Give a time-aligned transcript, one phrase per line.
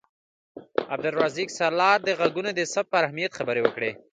[0.93, 3.91] عبدالرزاق سالار د غږونو د ثبت پر اهمیت خبرې وکړې.